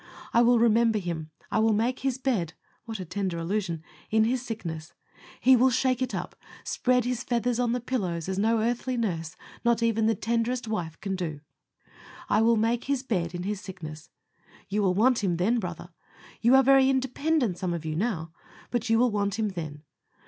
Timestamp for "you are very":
16.41-16.89